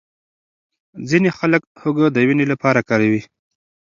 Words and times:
ځینې 1.09 1.29
خلک 1.37 1.61
هوږه 1.81 2.07
د 2.11 2.17
وینې 2.27 2.45
لپاره 2.51 2.79
کاروي. 2.89 3.21